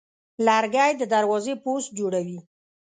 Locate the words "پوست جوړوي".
1.63-2.39